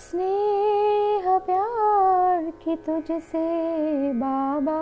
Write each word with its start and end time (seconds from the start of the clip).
स्नेह 0.00 1.26
प्यार 1.38 2.44
की 2.64 2.76
तुझसे 2.76 3.42
बाबा 4.12 4.78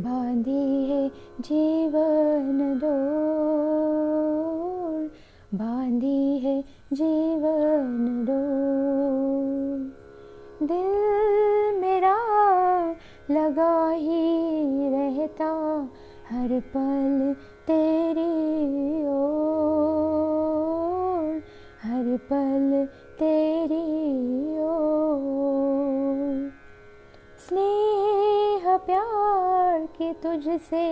बांधी 0.00 0.84
है 0.90 1.08
जीवन 1.40 2.78
दो 2.84 2.92
बांधी 5.56 6.38
है 6.38 6.60
जीवन 6.92 8.06
दो 8.28 8.38
दिल 10.66 11.80
मेरा 11.80 12.16
लगा 13.30 13.90
ही 13.90 14.88
रहता, 14.88 15.52
हर 16.30 16.60
पल 16.76 17.34
तेरी 17.66 18.32
ओर। 19.08 19.47
पल 22.18 22.86
तेरी 23.18 24.58
ओर। 24.58 26.52
स्नेह 27.48 28.76
प्यार 28.76 29.86
की 29.98 30.12
तुझसे 30.12 30.86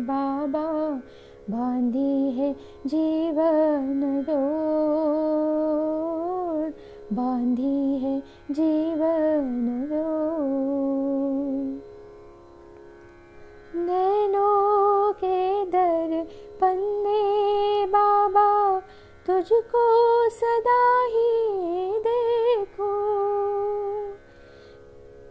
बाबा 0.00 0.66
बांधी 1.50 2.30
है 2.30 2.52
जीवन 2.86 4.22
दो 4.28 4.40
बांधी 7.14 7.98
है 7.98 8.22
जीवन 8.50 9.86
दो 9.90 10.04
नैनों 13.80 15.12
के 15.12 15.64
दर 15.64 16.26
पन्ने 16.60 17.86
बाबा 17.86 18.80
तुझको 19.26 19.84
सदा 20.28 21.04
ही 21.04 21.52
देखो। 21.98 23.04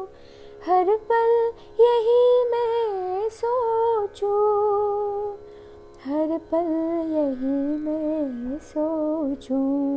हर 0.66 0.84
पल 0.84 1.52
यही 1.80 2.50
मैं 2.50 3.28
सोचूं। 3.28 4.56
हर 6.04 6.38
पल 6.38 6.72
यही 7.10 7.76
मैं 7.78 8.58
सोचूं। 8.58 9.96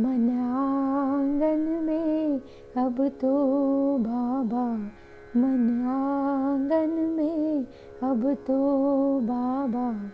मन 0.00 0.48
आँगन 0.52 1.84
में 1.84 2.40
अब 2.84 3.08
तो 3.08 3.46
बाबा 3.98 4.74
मन 5.40 5.84
अब 8.02 8.34
तो 8.34 9.20
बाबा 9.20 10.10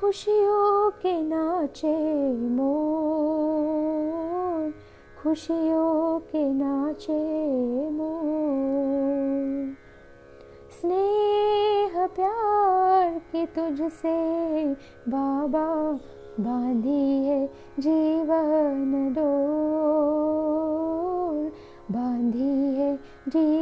खुशियों 0.00 0.90
के 0.90 1.22
नाचे 1.22 2.32
मोर। 2.32 4.74
खुशियों 5.22 6.20
के 6.20 6.52
नाचे 6.52 7.90
मोर। 7.90 9.76
स्नेह 10.80 12.06
प्यार 12.06 13.22
की 13.32 13.46
तुझसे 13.46 14.74
बाबा 15.08 15.98
बांधी 16.40 17.26
है 17.26 17.50
जीवन 17.78 19.14
दो 19.18 19.58
बांधी 21.90 22.80
है 22.80 22.98
जीवन 23.28 23.57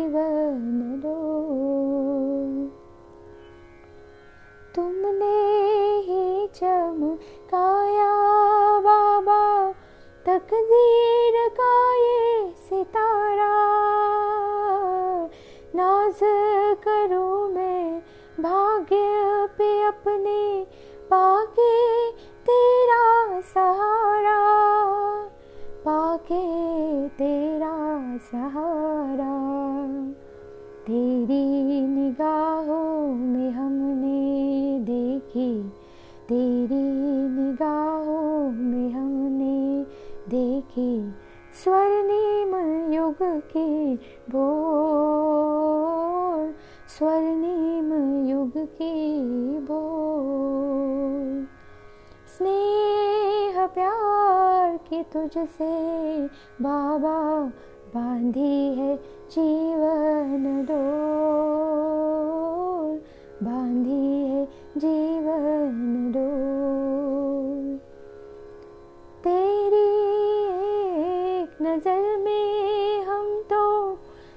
चमकाया 6.56 8.12
बाबा, 8.80 9.72
तकदीर 10.26 11.48
का 11.60 11.94
ये 11.94 12.54
सितारा। 12.56 13.56
नाज 15.74 16.20
करूँ 16.84 17.52
मैं 17.52 17.98
भाग्य 18.40 19.48
पे 19.58 19.82
अपने 19.82 20.66
पाके 21.10 22.10
तेरा 22.48 23.40
सहारा। 23.40 24.40
पाके 25.88 26.44
तेरा 27.08 28.16
सहारा। 28.16 29.36
तेरी 30.86 31.86
निगाहों 31.86 33.14
में 33.14 33.50
हमने 33.50 34.16
देखी 34.80 35.72
तेरी 36.28 36.82
निगाहों 37.30 38.50
में 38.50 38.90
हमने 38.92 39.84
देखी 40.30 41.12
स्वर्णिम 41.62 42.54
युग 42.92 43.22
की 43.52 43.94
बोल 44.30 44.56
स्वर्णिम 46.96 47.92
युग 48.28 48.58
की 48.78 48.96
बोल 49.68 51.46
स्नेह 52.36 53.66
प्यार 53.66 54.76
की 54.88 55.02
तुझसे 55.12 55.70
बाबा 56.62 57.18
बांधी 57.94 58.74
है 58.74 58.96
जीवन 59.30 60.64
दो 60.64 60.82
बांधी 63.42 64.26
है 64.28 64.44
जीवन 64.76 66.05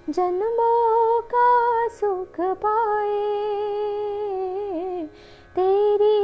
जन्मों 0.09 1.22
का 1.31 1.88
सुख 1.88 2.40
पाए, 2.62 3.18
तेरी 5.56 6.18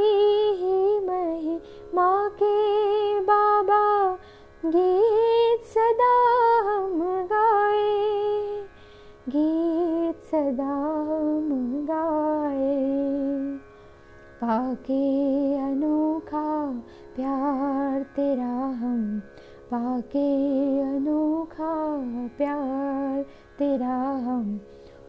ही 0.60 1.58
माँ 1.94 2.28
के 2.42 3.20
बाबा 3.20 3.84
गीत 4.66 5.64
सदा 5.66 6.14
हम 6.68 6.98
गाए, 7.26 7.92
गीत 9.28 10.24
सदा 10.24 10.74
हम 11.08 11.48
गाए। 11.86 12.74
पाके 14.40 15.04
अनोखा 15.60 16.48
प्यार 17.16 18.02
तेरा 18.16 18.54
हम 18.80 19.22
पाके 19.66 20.28
अनोखा 20.80 21.74
प्यार 22.38 23.22
तेरा 23.58 23.96
हम 24.26 24.60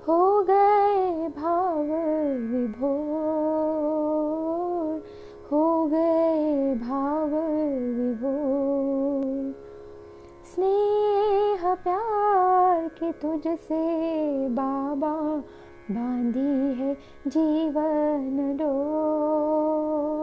हो 0.08 0.44
गए 0.44 1.30
भाव 1.30 1.92
विभोर, 2.52 5.04
हो 5.52 5.86
गए 5.86 6.76
भाव 6.76 7.36
विभोर। 7.98 9.56
स्नेह 10.54 11.76
प्यार 11.76 12.88
की 12.88 13.12
तुझसे 13.12 14.50
बाबा 14.50 15.44
बांधी 15.92 16.82
है 16.82 16.98
जीवन 17.28 18.58
डोर, 18.58 20.18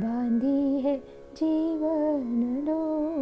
बांधी 0.00 0.80
है 0.80 0.96
जीवन 1.36 2.64
डोर 2.66 3.15